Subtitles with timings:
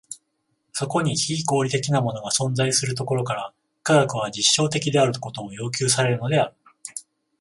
[0.73, 3.53] そこに非合理的なものが存在するところから、
[3.83, 6.53] 科学は実証的であることを要求されるのである。